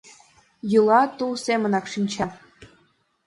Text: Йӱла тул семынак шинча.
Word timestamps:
Йӱла 0.71 1.01
тул 1.17 1.33
семынак 1.45 1.85
шинча. 1.93 2.27